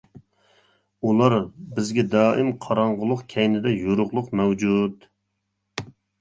ئۇلار 1.09 1.35
بىزگە 1.75 2.05
دائىم 2.13 2.49
قاراڭغۇلۇق 2.63 3.21
كەينىدە 3.35 3.75
يورۇقلۇق 3.75 4.33
مەۋجۇت. 4.41 5.07